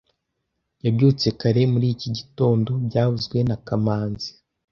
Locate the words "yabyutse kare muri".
0.85-1.87